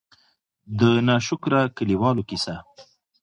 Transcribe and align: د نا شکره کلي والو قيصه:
د 0.79 0.81
نا 1.07 1.15
شکره 1.27 1.61
کلي 1.77 1.95
والو 2.01 2.27
قيصه: 2.29 2.55